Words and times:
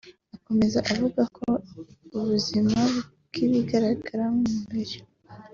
Akomeza 0.35 0.79
avuga 0.91 1.21
ko 1.37 1.47
ubuzima 2.17 2.79
bw’ibigaragara 3.27 4.23
nk’umubiri 4.35 4.97